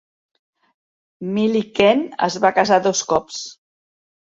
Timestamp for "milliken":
1.35-2.03